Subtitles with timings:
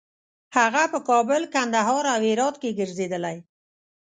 [0.57, 3.37] هغه په کابل، کندهار او هرات کې ګرځېدلی.